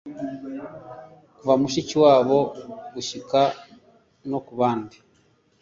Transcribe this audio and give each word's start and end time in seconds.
kuva 1.37 1.53
Mushikiwabo 1.61 2.39
gushyika 2.93 3.39
no 4.29 4.39
kubandi 4.45 4.97